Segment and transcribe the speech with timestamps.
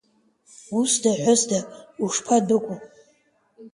[0.79, 1.59] Усда-ҳәысда
[2.03, 2.77] ушԥадәықәу!